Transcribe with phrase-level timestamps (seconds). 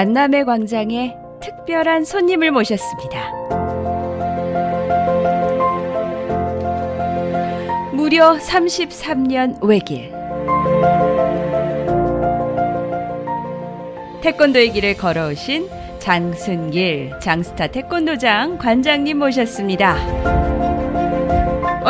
[0.00, 3.32] 만남의 광장에 특별한 손님을 모셨습니다.
[7.92, 10.10] 무려 33년 외길.
[14.22, 19.98] 태권도의 길을 걸어오신 장순길 장스타 태권도장 관장님 모셨습니다.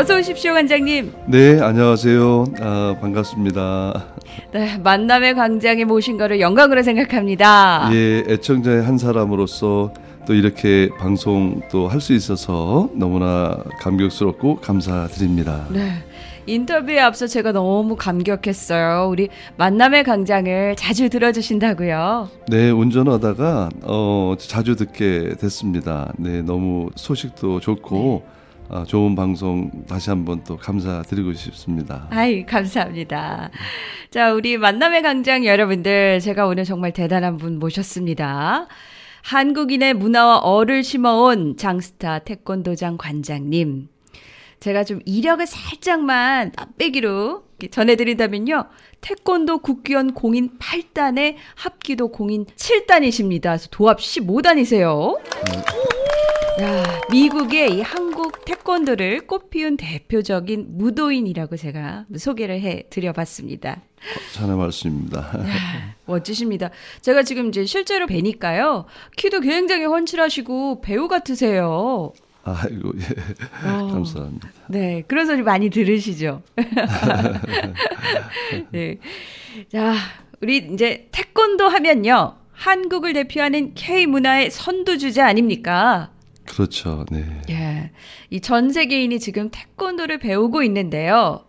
[0.00, 1.12] 어서 오십시오, 관장님.
[1.26, 2.44] 네, 안녕하세요.
[2.60, 4.06] 아, 반갑습니다.
[4.52, 7.90] 네, 만남의 광장에 모신 거를 영광으로 생각합니다.
[7.92, 9.92] 예, 애청자의 한 사람으로서
[10.26, 15.66] 또 이렇게 방송 또 할 수 있어서 너무나 감격스럽고 감사드립니다.
[15.70, 15.92] 네.
[16.46, 19.08] 인터뷰에 앞서 제가 너무 감격했어요.
[19.10, 22.28] 우리 만남의 광장을 자주 들어주신다고요.
[22.48, 26.10] 네, 운전하다가 어, 자주 듣게 됐습니다.
[26.16, 28.39] 네, 너무 소식도 좋고 네.
[28.70, 32.06] 어, 좋은 방송 다시 한번 또 감사드리고 싶습니다.
[32.10, 33.50] 아이, 감사합니다.
[34.10, 38.68] 자, 우리 만남의 광장 여러분들, 제가 오늘 정말 대단한 분 모셨습니다.
[39.22, 43.88] 한국인의 문화와 어를 심어온 장스타 태권도장 관장님.
[44.60, 48.66] 제가 좀 이력을 살짝만 빼기로 전해드린다면요.
[49.00, 53.42] 태권도 국기원 공인 8단에 합기도 공인 7단이십니다.
[53.42, 55.18] 그래서 도합 15단이세요.
[56.60, 58.09] 야, 미국의 이 한국
[58.44, 63.82] 태권도를 꽃피운 대표적인 무도인이라고 제가 소개를 해 드려봤습니다.
[64.34, 65.20] 자네 말씀입니다.
[65.20, 66.70] 야, 멋지십니다.
[67.02, 68.86] 제가 지금 이제 실제로 뵈니까요.
[69.16, 72.12] 키도 굉장히 훤칠하시고 배우 같으세요.
[72.42, 73.68] 아이고, 예.
[73.68, 74.48] 어, 감사합니다.
[74.68, 75.02] 네.
[75.06, 76.42] 그런 소리 많이 들으시죠?
[78.72, 78.96] 네.
[79.70, 79.94] 자,
[80.40, 82.36] 우리 이제 태권도 하면요.
[82.52, 86.10] 한국을 대표하는 K 문화의 선두주자 아닙니까?
[86.46, 87.04] 그렇죠.
[87.10, 87.24] 네.
[87.50, 87.90] 예.
[88.30, 91.44] 이 전 세계인이 지금 태권도를 배우고 있는데요.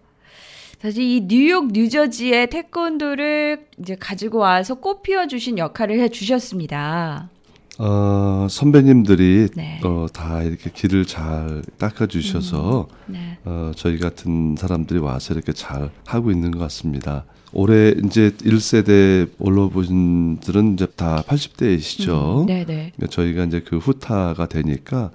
[0.80, 7.29] 사실 이 뉴욕, 뉴저지의 태권도를 이제 가지고 와서 꽃 피워 주신 역할을 해 주셨습니다.
[7.78, 9.80] 어, 선배님들이 네.
[9.84, 13.38] 어, 다 이렇게 길을 잘 닦아주셔서 음, 네.
[13.46, 17.26] 어, 저희 같은 사람들이 와서 이렇게 잘 하고 있는 것 같습니다.
[17.54, 22.42] 올해 이제 1세대 올라보신들은 이제 다 80대이시죠.
[22.42, 22.66] 음, 네네.
[22.66, 25.12] 그러니까 저희가 이제 그 후타가 되니까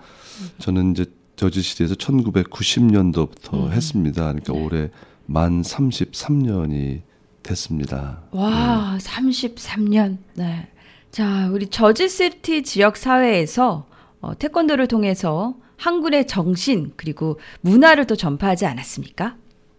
[0.59, 1.07] 저는 이제
[1.37, 3.73] 저지시리에서 1990년도부터 음.
[3.73, 4.33] 했습니다.
[4.33, 4.65] 그러니까 네.
[4.65, 4.91] 올해
[5.27, 7.03] 만 33년이
[7.43, 8.23] 됐습니다.
[8.33, 9.05] 와, 네.
[9.05, 10.19] 33년.
[10.35, 10.69] 네.
[11.17, 13.87] 자, 우리 저지시티 지역 사회에서
[14.21, 19.35] 어, 태권도를 통해서 한국의 정신 그리고 문화를 또 전파하지 않았습니까?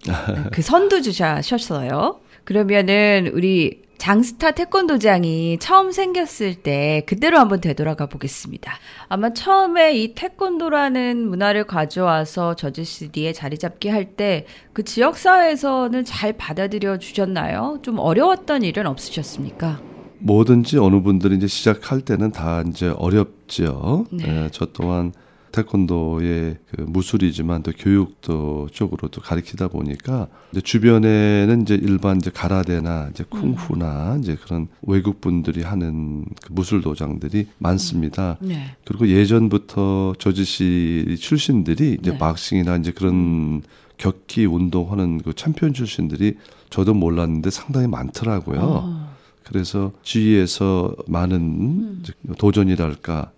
[0.08, 0.14] 네,
[0.52, 2.22] 그 선두 주자셨어요.
[2.44, 8.74] 그러면은 우리 장스타 태권도장이 처음 생겼을 때 그대로 한번 되돌아가 보겠습니다.
[9.08, 16.34] 아마 처음에 이 태권도라는 문화를 가져와서 저지시리에 자리 잡게 할 때 그 지역 사회에서는 잘
[16.34, 17.78] 받아들여 주셨나요?
[17.84, 19.97] 좀 어려웠던 일은 없으셨습니까?
[20.20, 24.06] 뭐든지 어느 분들이 이제 시작할 때는 다 이제 어렵지요.
[24.12, 24.24] 네.
[24.28, 25.14] 예, 저 또한
[25.52, 33.24] 태권도의 그 무술이지만 또 교육도 쪽으로도 가리키다 보니까 이제 주변에는 이제 일반 이제 가라데나 이제
[33.28, 34.20] 쿵푸나 음.
[34.20, 38.38] 이제 그런 외국 분들이 하는 그 무술 도장들이 많습니다.
[38.42, 38.50] 음.
[38.50, 38.76] 네.
[38.86, 42.18] 그리고 예전부터 조지시 출신들이 이제 네.
[42.18, 43.62] 막싱이나 이제 그런 음.
[43.98, 46.38] 격기 운동하는 그 챔피언 출신들이
[46.70, 48.60] 저도 몰랐는데 상당히 많더라고요.
[48.62, 49.07] 어.
[49.48, 52.04] 그래서 주위에서 많은 음.
[52.38, 53.32] 도전이랄까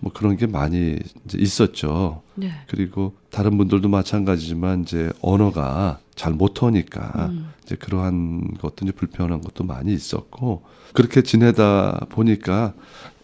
[0.00, 0.98] 뭐 그런 게 많이
[1.34, 2.22] 있었죠.
[2.36, 2.50] 네.
[2.68, 7.50] 그리고 다른 분들도 마찬가지지만 이제 언어가 잘 못하니까 음.
[7.64, 10.62] 이제 그러한 것도 이제 불편한 것도 많이 있었고
[10.94, 12.72] 그렇게 지내다 보니까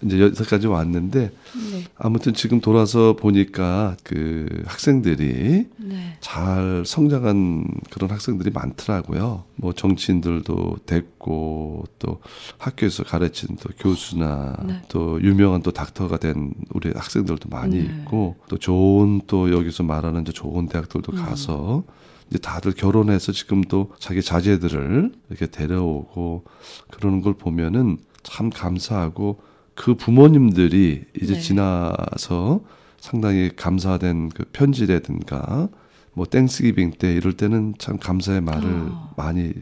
[0.03, 1.85] 이제 여기까지 왔는데 네.
[1.97, 6.17] 아무튼 지금 돌아서 보니까 그 학생들이 네.
[6.21, 9.45] 잘 성장한 그런 학생들이 많더라고요.
[9.57, 12.21] 뭐 정치인들도 됐고 또
[12.59, 14.83] 학교에서 가르친 또 교수나 네.
[14.89, 17.85] 또 유명한 또 닥터가 된 우리 학생들도 많이 네.
[17.85, 21.25] 있고 또 좋은 또 여기서 말하는 이제 좋은 대학들도 음.
[21.25, 21.85] 가서
[22.29, 26.45] 이제 다들 결혼해서 지금도 자기 자제들을 이렇게 데려오고
[26.91, 29.41] 그러는 걸 보면은 참 감사하고
[29.75, 31.41] 그 부모님들이 이제 네.
[31.41, 32.61] 지나서
[32.99, 35.69] 상당히 감사된 그 편지라든가
[36.15, 39.13] 뭐 땡스기빙 때 이럴 때는 참 감사의 말을 어.
[39.17, 39.53] 많이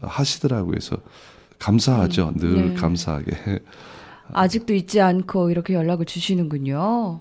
[0.00, 0.70] 하시더라고요.
[0.70, 0.96] 그래서
[1.58, 2.34] 감사하죠.
[2.36, 2.74] 음, 늘 네.
[2.74, 3.60] 감사하게.
[4.32, 6.78] 아직도 잊지 않고 이렇게 연락을 주시는군요.
[6.78, 7.20] 어.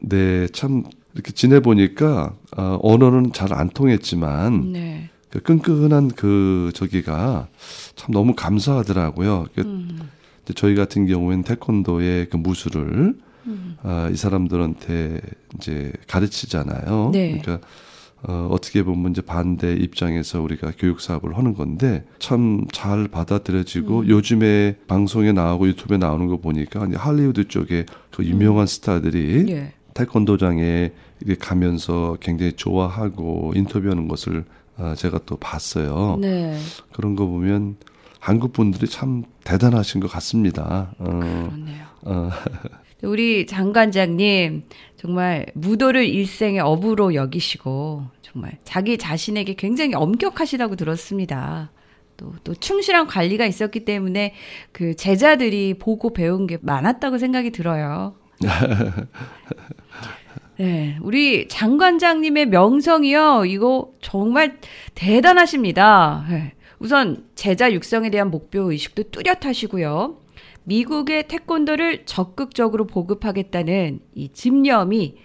[0.00, 5.10] 네, 참 이렇게 지내보니까 어, 언어는 잘 안 통했지만 네.
[5.30, 7.48] 그 끈끈한 그 저기가
[7.96, 9.46] 참 너무 감사하더라고요.
[9.54, 10.08] 그 음.
[10.54, 13.14] 저희 같은 경우에는 태권도의 그 무술을
[13.46, 13.76] 음.
[13.82, 15.20] 아, 이 사람들한테
[15.56, 17.10] 이제 가르치잖아요.
[17.12, 17.40] 네.
[17.40, 17.66] 그러니까
[18.22, 24.08] 어, 어떻게 보면 이제 반대 입장에서 우리가 교육 사업을 하는 건데 참 잘 받아들여지고 음.
[24.08, 28.66] 요즘에 방송에 나오고 유튜브에 나오는 거 보니까 할리우드 쪽에 그 유명한 음.
[28.66, 29.72] 스타들이 예.
[29.94, 30.92] 태권도장에
[31.38, 34.44] 가면서 굉장히 좋아하고 인터뷰하는 것을
[34.76, 36.16] 어, 제가 또 봤어요.
[36.20, 36.58] 네.
[36.92, 37.76] 그런 거 보면
[38.18, 40.94] 한국 분들이 참 대단하신 것 같습니다.
[40.98, 41.84] 어, 그렇네요.
[42.02, 42.30] 어.
[43.02, 44.64] 우리 장관장님
[44.96, 51.72] 정말 무도를 일생의 업으로 여기시고 정말 자기 자신에게 굉장히 엄격하시다고 들었습니다.
[52.18, 54.34] 또, 또 충실한 관리가 있었기 때문에
[54.72, 58.14] 그 제자들이 보고 배운 게 많았다고 생각이 들어요.
[60.58, 63.44] 네, 우리 장관장님의 명성이요.
[63.46, 64.58] 이거 정말
[64.94, 66.26] 대단하십니다.
[66.28, 66.52] 네.
[66.78, 70.18] 우선 제자 육성에 대한 목표 의식도 뚜렷하시고요.
[70.64, 75.16] 미국의 태권도를 적극적으로 보급하겠다는 이 집념이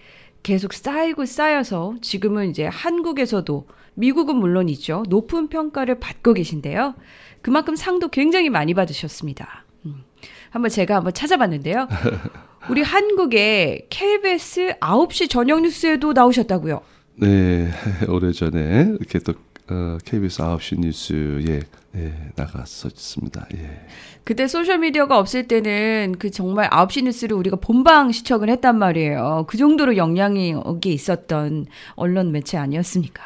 [0.44, 5.03] 계속 쌓이고 쌓여서 지금은 이제 한국에서도 미국은 물론이죠.
[5.07, 6.95] 높은 평가를 받고 계신데요.
[7.41, 9.65] 그만큼 상도 굉장히 많이 받으셨습니다.
[9.85, 10.03] 음.
[10.50, 11.88] 한번 제가 한번 찾아봤는데요.
[12.69, 16.81] 우리 한국의 KBS 9시 저녁 뉴스에도 나오셨다고요?
[17.17, 17.69] 네,
[18.09, 19.33] 오래전에 이렇게 또
[19.69, 21.59] 어, KBS 9시 뉴스에
[21.91, 23.47] 네, 나갔었습니다.
[23.56, 23.85] 예.
[24.23, 29.45] 그때 소셜 미디어가 없을 때는 그 정말 9시 뉴스를 우리가 본방 시청을 했단 말이에요.
[29.47, 33.23] 그 정도로 영향이 있었던 언론 매체 아니었습니까?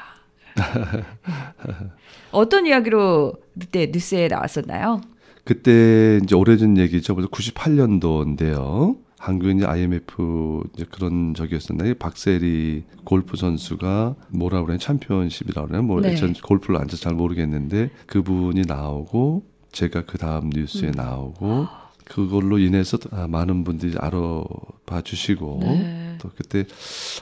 [2.31, 5.01] 어떤 이야기로 그때 뉴스에 나왔었나요?
[5.45, 7.15] 그때 이제 오래전 얘기죠.
[7.15, 8.97] 벌써 98년도인데요.
[9.19, 11.95] 한국인 IMF 이제 그런 적이었었나요?
[11.95, 15.83] 박세리 골프 선수가 뭐라 그래 챔피언십이라 그래요?
[15.83, 16.15] 뭐 네.
[16.15, 19.43] 전 골프를 앉아서 잘 모르겠는데 그분이 나오고
[19.73, 20.93] 제가 그 다음 뉴스에 음.
[20.95, 21.67] 나오고
[22.05, 26.17] 그걸로 인해서 아, 많은 분들이 알아봐 주시고 네.
[26.21, 26.65] 또 그때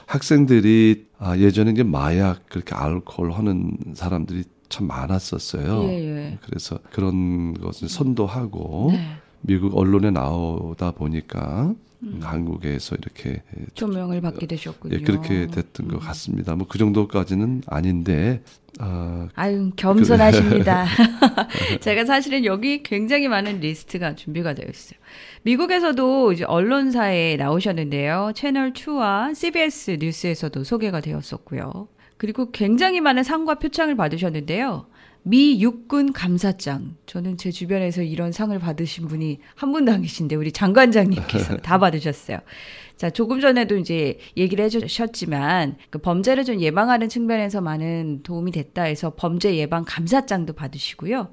[0.06, 5.82] 학생들이 아 예전에 이제 마약 그렇게 알코올 하는 사람들이 참 많았었어요.
[5.84, 6.38] 예, 예.
[6.42, 9.00] 그래서 그런 것을 선도하고 네.
[9.40, 12.20] 미국 언론에 나오다 보니까 음.
[12.22, 13.42] 한국에서 이렇게
[13.74, 14.96] 조명을 받게 되셨군요.
[14.96, 15.90] 예, 그렇게 됐던 음.
[15.92, 16.54] 것 같습니다.
[16.54, 18.42] 뭐 그 정도까지는 아닌데.
[18.78, 20.86] 아, 아유 겸손하십니다.
[21.80, 24.98] 제가 사실은 여기 굉장히 많은 리스트가 준비가 되어 있어요.
[25.42, 28.32] 미국에서도 이제 언론사에 나오셨는데요.
[28.36, 31.88] 채널 2와 CBS 뉴스에서도 소개가 되었었고요.
[32.18, 34.86] 그리고 굉장히 많은 상과 표창을 받으셨는데요.
[35.22, 36.96] 미 육군 감사장.
[37.06, 42.38] 저는 제 주변에서 이런 상을 받으신 분이 한 분도 안 계신데 우리 장관장님께서 다 받으셨어요.
[42.96, 49.12] 자, 조금 전에도 이제 얘기를 해주셨지만 그 범죄를 좀 예방하는 측면에서 많은 도움이 됐다 해서
[49.16, 51.32] 범죄 예방 감사장도 받으시고요.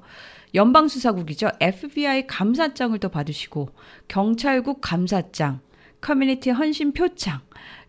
[0.54, 1.50] 연방수사국이죠.
[1.60, 3.70] FBI 감사장을 또 받으시고
[4.08, 5.60] 경찰국 감사장,
[6.00, 7.40] 커뮤니티 헌신 표창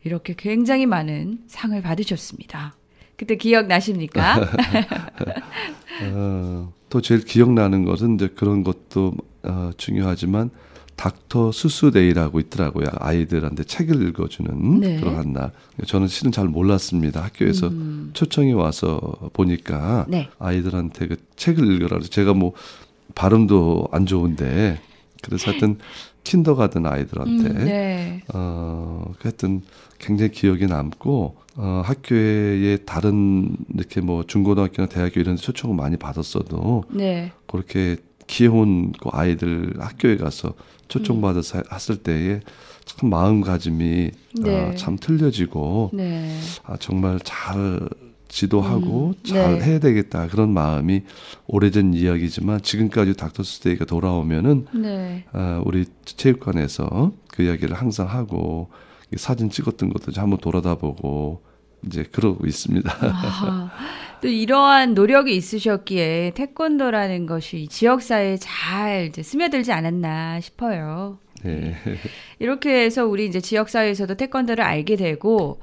[0.04, 2.76] 이렇게 굉장히 많은 상을 받으셨습니다.
[3.18, 4.42] 그때 기억나십니까?
[6.14, 10.52] 어, 또 제일 기억나는 것은 이제 그런 것도 어, 중요하지만
[10.96, 12.88] 닥터 수수데이라고 있더라고요.
[13.00, 15.00] 아이들한테 책을 읽어주는 네.
[15.00, 15.52] 그러한 날.
[15.86, 17.24] 저는 실은 잘 몰랐습니다.
[17.24, 18.10] 학교에서 음.
[18.14, 19.00] 초청이 와서
[19.34, 20.30] 보니까 네.
[20.40, 22.54] 아이들한테 그 책을 읽으라 그래서 제가 뭐
[23.14, 24.80] 발음도 안 좋은데
[25.22, 25.78] 그래서 하여튼
[26.24, 28.24] 킨더 가든 아이들한테 음, 네.
[28.34, 29.62] 어 하여튼
[30.00, 36.84] 굉장히 기억에 남고 어 학교에 다른 이렇게 뭐 중고등학교나 대학교 이런 데 초청을 많이 받았어도
[36.92, 37.32] 네.
[37.48, 40.54] 그렇게 귀여운 그 아이들 학교에 가서
[40.88, 41.64] 초청받아서 음.
[41.74, 42.42] 했을 때에
[42.86, 44.70] 참 마음가짐이 네.
[44.70, 46.38] 어, 참 틀려지고 네.
[46.64, 47.90] 아, 정말 잘
[48.28, 49.66] 지도하고 음, 잘 네.
[49.66, 51.04] 해야 되겠다 그런 마음이
[51.48, 55.26] 오래전 이야기지만 지금까지 닥터 스테이가 돌아오면은 네.
[55.34, 58.70] 어, 우리 체육관에서 그 이야기를 항상 하고
[59.16, 61.47] 사진 찍었던 것도 한번 돌아다 보고
[61.86, 62.92] 이제 그러고 있습니다.
[63.02, 63.72] 아,
[64.22, 71.20] 또 이러한 노력이 있으셨기에 태권도라는 것이 지역 사회에 잘 이제 스며들지 않았나 싶어요.
[71.44, 71.76] 네.
[72.40, 75.60] 이렇게 해서 우리 이제 지역 사회에서도 태권도를 알게 되고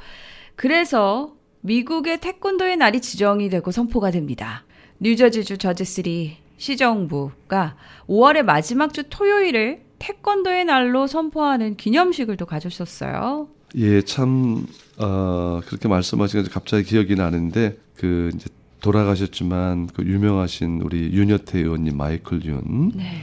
[0.56, 4.64] 그래서 미국의 태권도의 날이 지정이 되고 선포가 됩니다.
[5.00, 13.48] 뉴저지주 저지3 시정부가 5월의 마지막 주 토요일을 태권도의 날로 선포하는 기념식을 또 가졌었어요.
[13.76, 14.66] 예, 참
[14.98, 18.46] 어, 그렇게 말씀하시니까 갑자기 기억이 나는데 그 이제
[18.80, 22.92] 돌아가셨지만 그 유명하신 우리 윤여태 의원님 마이클 윤.
[22.94, 23.22] 네.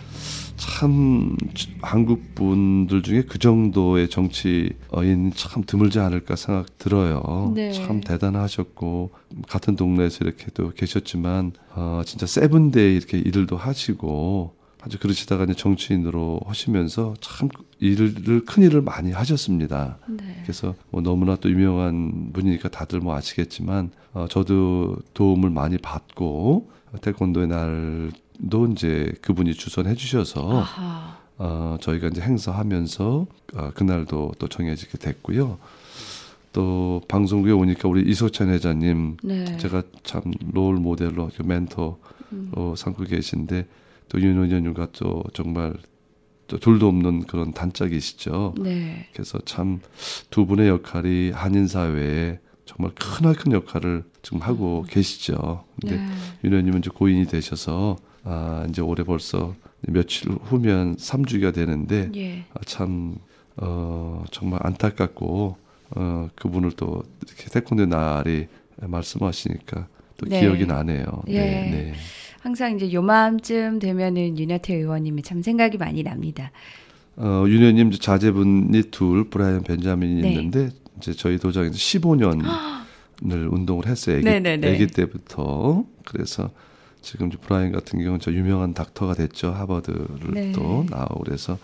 [0.57, 1.35] 참
[1.81, 7.51] 한국 분들 중에 그 정도의 정치인 참 드물지 않을까 생각 들어요.
[7.55, 7.71] 네.
[7.71, 9.11] 참 대단하셨고
[9.47, 16.41] 같은 동네에서 이렇게 또 계셨지만 어 진짜 세븐데이 이렇게 일도 하시고 아주 그러시다가 이제 정치인으로
[16.45, 19.97] 하시면서 참 일을 큰 일을 많이 하셨습니다.
[20.07, 20.39] 네.
[20.43, 26.69] 그래서 뭐 너무나 또 유명한 분이니까 다들 뭐 아시겠지만 어, 저도 도움을 많이 받고
[27.01, 31.17] 태권도의 날도 이제 그분이 주선해 주셔서 아하.
[31.37, 35.59] 어, 저희가 이제 행사하면서 어, 그날도 또 정해지게 됐고요.
[36.53, 39.57] 또 방송국에 오니까 우리 이소찬 회장님 네.
[39.57, 41.97] 제가 참 롤 모델로 그 멘토로
[42.75, 43.67] 삼고 계신데
[44.11, 45.73] 또 윤호연님과 또 정말
[46.47, 48.55] 또 둘도 없는 그런 단짝이시죠.
[48.59, 49.07] 네.
[49.13, 49.79] 그래서 참
[50.29, 55.63] 두 분의 역할이 한인 사회에 정말 크나큰 역할을 지금 하고 계시죠.
[55.79, 56.01] 근데 네.
[56.43, 59.55] 윤 의원님은 이제 고인이 되셔서 아 이제 올해 벌써
[59.87, 62.45] 며칠 후면 3주기가 되는데 예.
[62.53, 63.15] 아, 참
[63.57, 65.57] 어, 정말 안타깝고
[65.95, 68.47] 어, 그분을 또 이렇게 태권도 날이
[68.81, 69.87] 말씀하시니까
[70.17, 70.39] 또 네.
[70.41, 71.05] 기억이 나네요.
[71.29, 71.39] 예.
[71.39, 71.93] 네, 네.
[72.41, 76.51] 항상 이제 요맘쯤 되면은 윤여태 의원님이 참 생각이 많이 납니다.
[77.15, 80.29] 어, 윤 의원님 자제분이 둘 브라이언 벤자민이 네.
[80.29, 82.41] 있는데 이제 저희 도장에서 15년을
[83.53, 84.17] 운동을 했어요.
[84.17, 84.73] 아기, 네네네.
[84.73, 85.83] 아기 때부터.
[86.03, 86.49] 그래서
[87.01, 89.51] 지금 브라이언 같은 경우는 저 유명한 닥터가 됐죠.
[89.51, 90.51] 하버드를 네.
[90.51, 91.59] 또 나오고 그래서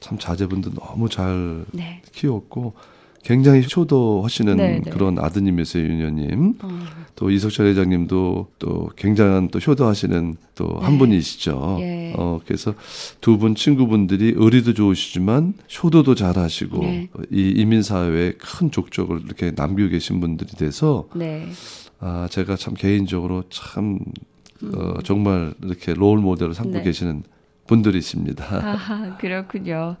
[0.00, 2.02] 참 자제분도 너무 잘 네.
[2.12, 2.74] 키웠고
[3.22, 4.90] 굉장히 효도하시는 네, 네.
[4.90, 6.54] 그런 아드님이세요, 윤 의원님.
[6.62, 6.68] 어,
[7.16, 10.98] 또 이석철 회장님도 또 굉장한 또 효도하시는 또한 네.
[10.98, 11.76] 분이시죠.
[11.80, 12.14] 예.
[12.16, 12.74] 어 그래서
[13.20, 17.08] 두 분 친구분들이 의리도 좋으시지만 효도도 잘하시고 네.
[17.30, 21.46] 이 이민 사회에 큰 족적을 이렇게 남기고 계신 분들이 돼서 네.
[21.98, 23.98] 아 제가 참 개인적으로 참
[24.74, 26.72] 어, 정말 이렇게 롤 모델을 삼고 음.
[26.78, 26.82] 네.
[26.82, 27.22] 계시는
[27.66, 28.44] 분들이십니다.
[28.66, 29.96] 아하, 그렇군요.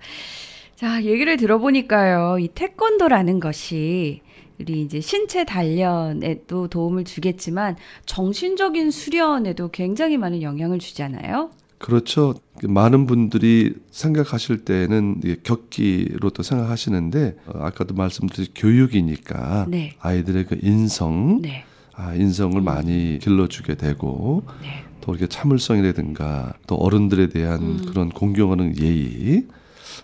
[0.80, 2.38] 자, 얘기를 들어보니까요.
[2.38, 4.22] 이 태권도라는 것이
[4.58, 11.50] 우리 이제 신체 단련에도 도움을 주겠지만 정신적인 수련에도 굉장히 많은 영향을 주잖아요.
[11.76, 12.32] 그렇죠.
[12.62, 19.92] 많은 분들이 생각하실 때는 이게 격기로 또 생각하시는데 어, 아까도 말씀드린 교육이니까 네.
[20.00, 21.64] 아이들의 그 인성, 네.
[21.92, 24.82] 아, 인성을 많이 길러주게 되고 네.
[25.02, 27.84] 또 이렇게 참을성이라든가 또 어른들에 대한 음.
[27.86, 29.44] 그런 공경하는 예의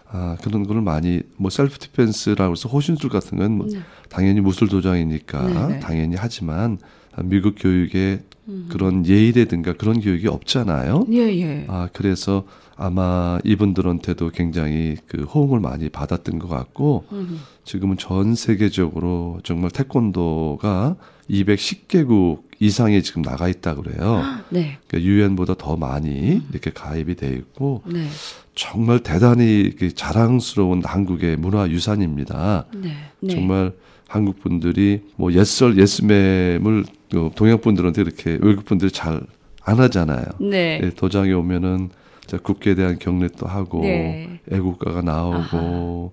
[0.08, 3.78] 아, 그런 거를 많이 뭐 self defense라고 해서 호신술 같은 건 뭐 네.
[4.08, 5.80] 당연히 무술 도장이니까 네, 네.
[5.80, 6.78] 당연히 하지만
[7.14, 8.66] 아, 미국 교육에 음.
[8.70, 11.06] 그런 예의라든가 그런 교육이 없잖아요.
[11.12, 11.64] 예, 예.
[11.68, 12.44] 아, 그래서
[12.76, 17.40] 아마 이분들한테도 굉장히 그 호응을 많이 받았던 것 같고 음.
[17.64, 20.96] 지금은 전 세계적으로 정말 태권도가
[21.30, 24.22] 210개국 이상이 지금 나가 있다 그래요.
[24.50, 24.78] 네.
[24.86, 28.06] 그러니까 유엔보다 더 많이 이렇게 가입이 돼 있고 네.
[28.54, 32.66] 정말 대단히 그 자랑스러운 한국의 문화 유산입니다.
[32.74, 32.94] 네.
[33.20, 33.34] 네.
[33.34, 33.72] 정말
[34.08, 36.84] 한국 분들이 뭐 예썰 예스맴을
[37.16, 39.20] 어, 동양 분들한테 이렇게 외국 분들이 잘
[39.66, 40.24] 안 하잖아요.
[40.40, 40.80] 네.
[40.82, 41.90] 예, 도장에 오면은
[42.26, 44.40] 자, 국기에 대한 경례도 하고 네.
[44.50, 46.12] 애국가가 나오고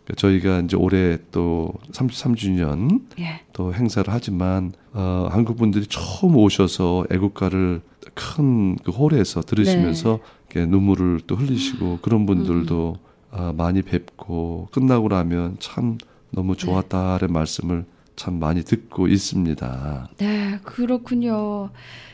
[0.15, 3.41] 저희가 이제 올해 또 33주년 예.
[3.53, 7.81] 또 행사를 하지만 어, 한국 분들이 처음 오셔서 애국가를
[8.13, 10.65] 큰 그 홀에서 들으시면서 네.
[10.65, 13.11] 눈물을 또 흘리시고 그런 분들도 음.
[13.31, 15.97] 아, 많이 뵙고 끝나고 나면 참
[16.31, 20.09] 너무 좋았다는 말씀을 참 많이 듣고 있습니다.
[20.17, 21.69] 네, 그렇군요.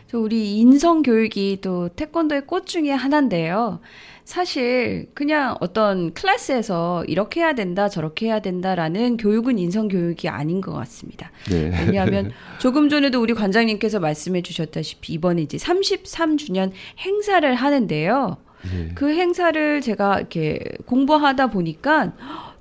[0.09, 3.79] 저 우리 인성 교육이 또 태권도의 꽃 중에 하나인데요.
[4.23, 10.73] 사실 그냥 어떤 클래스에서 이렇게 해야 된다, 저렇게 해야 된다라는 교육은 인성 교육이 아닌 것
[10.73, 11.31] 같습니다.
[11.49, 11.71] 네.
[11.85, 18.37] 왜냐하면 조금 전에도 우리 관장님께서 말씀해 주셨다시피 이번에 이제 33주년 행사를 하는데요.
[18.73, 18.91] 예.
[18.95, 22.13] 그 행사를 제가 이렇게 공부하다 보니까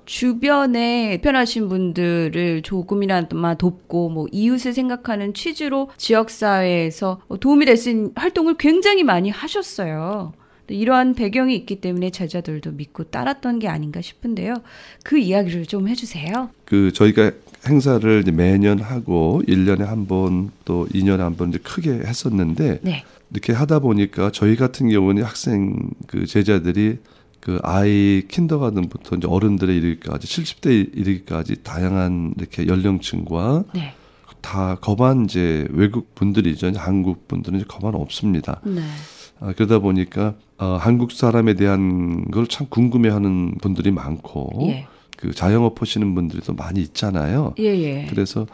[0.07, 8.11] 주변에 편하신 분들을 조금이나마 돕고 뭐 이웃을 생각하는 취지로 지역 사회에서 도움이 될 수 있는
[8.15, 10.33] 활동을 굉장히 많이 하셨어요.
[10.69, 14.55] 이러한 배경이 있기 때문에 제자들도 믿고 따랐던 게 아닌가 싶은데요.
[15.03, 16.49] 그 이야기를 좀 해주세요.
[16.65, 17.31] 그 저희가
[17.69, 23.03] 행사를 매년 하고 1년에 한 번 또 2년에 한번 이제 크게 했었는데 네.
[23.31, 26.97] 이렇게 하다 보니까 저희 같은 경우는 학생 그 제자들이
[27.47, 33.93] 그 아이 킨더가든부터 이제 어른들의 이르기까지 70대 이르기까지 다양한 이렇게 연령층과 네.
[34.41, 36.73] 다 거반 이제 외국 분들이죠.
[36.75, 38.59] 한국 분들은 이제 거반 없습니다.
[38.65, 38.81] 네.
[39.39, 44.85] 아, 그러다 보니까 어, 한국 사람에 대한 걸 참 궁금해하는 분들이 많고 예.
[45.15, 47.55] 그 자영업 하시는 분들이 또 많이 있잖아요.
[47.59, 48.07] 예, 예.
[48.09, 48.45] 그래서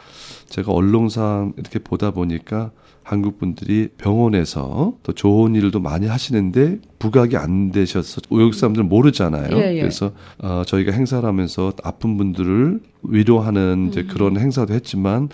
[0.50, 2.70] 제가 언론상 이렇게 보다 보니까
[3.03, 9.57] 한국 분들이 병원에서 또 좋은 일도 많이 하시는데 부각이 안 되셔서 외국 사람들은 모르잖아요.
[9.57, 9.79] 예, 예.
[9.81, 13.88] 그래서 어, 저희가 행사를 하면서 아픈 분들을 위로하는 음.
[13.89, 15.29] 이제 그런 행사도 했지만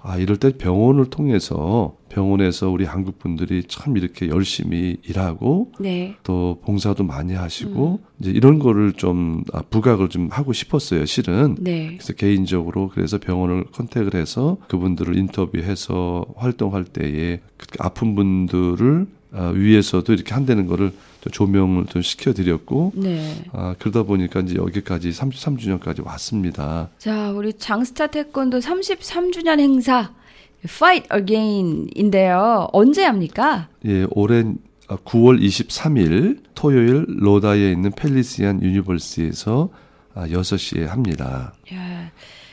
[0.00, 6.16] 아 이럴 때 병원을 통해서 병원에서 우리 한국 분들이 참 이렇게 열심히 일하고 네.
[6.24, 11.54] 또 봉사도 많이 하시고 이제 이런 거를 좀 아, 부각을 좀 하고 싶었어요, 실은.
[11.60, 11.86] 네.
[11.96, 20.12] 그래서 개인적으로 그래서 병원을 컨택을 해서 그분들을 인터뷰해서 활동할 때에 그 아픈 분들을 아, 위해서도
[20.12, 23.44] 이렇게 한다는 거를 좀 조명을 좀 시켜드렸고 네.
[23.52, 26.88] 아, 그러다 보니까 이제 여기까지 33주년까지 왔습니다.
[26.98, 30.17] 자, 우리 장스타 태권도 33주년 행사
[30.64, 32.68] Fight Again인데요.
[32.72, 33.68] 언제 합니까?
[33.86, 34.44] 예, 올해
[34.88, 39.70] 9월 23일 토요일 로다이에 있는 Felician University에서
[40.14, 41.52] 아, 6시에 합니다.
[41.72, 42.10] 야,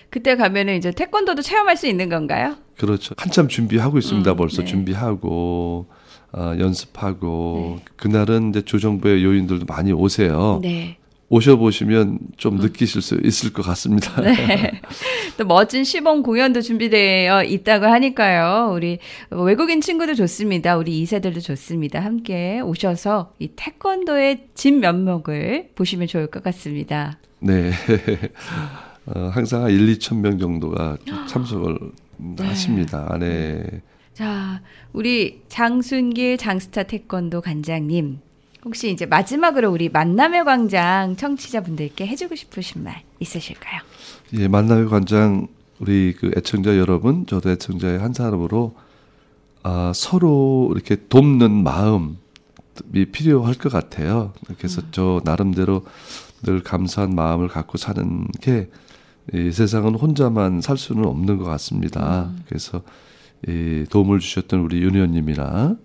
[0.09, 2.55] 그때 가면은 이제 태권도도 체험할 수 있는 건가요?
[2.77, 3.15] 그렇죠.
[3.17, 4.31] 한참 준비하고 있습니다.
[4.31, 4.67] 음, 벌써 네.
[4.67, 5.87] 준비하고
[6.33, 10.59] 어, 연습하고 그날은 이제 조정부의 요인들도 많이 오세요.
[10.61, 10.97] 네.
[11.29, 14.21] 오셔 보시면 좀 느끼실 수 있을 것 같습니다.
[14.21, 14.79] 네.
[15.37, 18.71] 또 멋진 시범 공연도 준비되어 있다고 하니까요.
[18.73, 18.99] 우리
[19.31, 20.77] 외국인 친구도 좋습니다.
[20.77, 21.99] 우리 2세들도 좋습니다.
[21.99, 27.17] 함께 오셔서 이 태권도의 진 면목을 보시면 좋을 것 같습니다.
[27.39, 27.71] 네.
[29.07, 31.77] 어, 항상 한 1, 2천 명 정도가 참석을
[32.17, 32.43] 네.
[32.43, 33.07] 하십니다.
[33.09, 33.81] 안에
[34.13, 34.61] 자,
[34.93, 38.19] 우리 장순길 장스타 태권도 관장님.
[38.65, 43.81] 혹시 이제 마지막으로 우리 만남의 광장 청취자분들께 해주고 싶으신 말 있으실까요?
[44.33, 45.47] 예, 만남의 관장
[45.79, 48.75] 우리 그 애청자 여러분, 저도 애청자의 한 사람으로
[49.63, 54.33] 아, 서로 이렇게 돕는 마음이 필요할 것 같아요.
[54.57, 55.85] 그래서 저 나름대로
[56.43, 58.69] 늘 감사한 마음을 갖고 사는 게
[59.33, 62.31] 이 세상은 혼자만 살 수는 없는 것 같습니다.
[62.47, 62.83] 그래서
[63.47, 65.75] 이 도움을 주셨던 우리 윤 의원님이나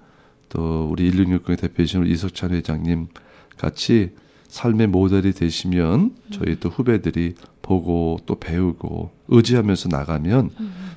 [0.51, 3.09] 또 우리 1660의 대표이신 이석찬 회장님
[3.57, 4.11] 같이
[4.49, 10.51] 삶의 모델이 되시면 저희 또 후배들이 보고 또 배우고 의지하면서 나가면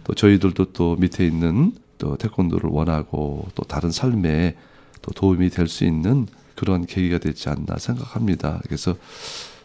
[0.03, 4.55] 또 저희들도 또 밑에 있는 또 태권도를 원하고 또 다른 삶에
[5.01, 8.60] 또 도움이 될 수 있는 그런 계기가 되지 않나 생각합니다.
[8.63, 8.95] 그래서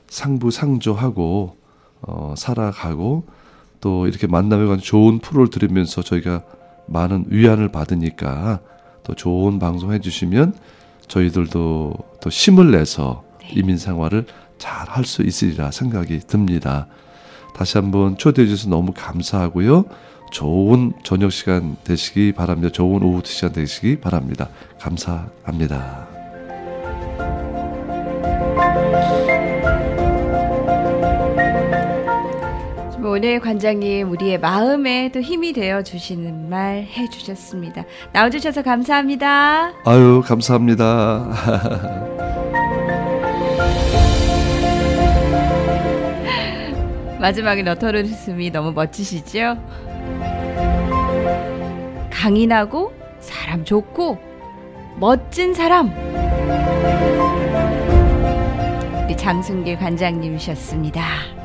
[0.08, 1.56] 상부상조하고
[2.02, 3.26] 어, 살아가고
[3.80, 6.42] 또 이렇게 만남에 관한 좋은 프로를 들으면서 저희가
[6.86, 8.60] 많은 위안을 받으니까
[9.08, 10.54] 또 좋은 방송 해주시면
[11.08, 14.26] 저희들도 또 힘을 내서 이민 생활을
[14.58, 16.86] 잘 할 수 있으리라 생각이 듭니다.
[17.54, 19.84] 다시 한번 초대해 주셔서 너무 감사하고요.
[20.30, 22.70] 좋은 저녁 시간 되시기 바랍니다.
[22.70, 24.48] 좋은 오후 시간 되시기 바랍니다.
[24.78, 26.08] 감사합니다.
[33.18, 37.82] 오늘 관장님 우리의 마음에 또 힘이 되어 주시는 말 해주셨습니다.
[38.12, 39.72] 나와주셔서 감사합니다.
[39.84, 41.28] 아유, 감사합니다.
[47.18, 49.58] 마지막에 너터르스미 너무 멋지시죠?
[52.12, 54.16] 강인하고 사람 좋고
[55.00, 55.90] 멋진 사람
[59.06, 61.37] 우리 장순길 관장님이셨습니다.